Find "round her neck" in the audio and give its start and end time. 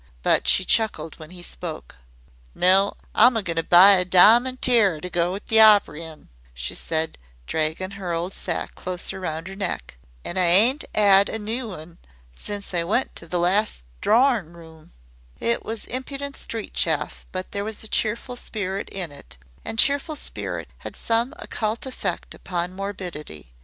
9.19-9.97